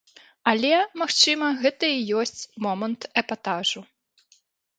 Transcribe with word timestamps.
Але, 0.51 0.69
магчыма, 1.01 1.47
гэта 1.65 1.85
і 1.97 2.17
ёсць 2.23 2.41
момант 2.67 3.01
эпатажу. 3.25 3.85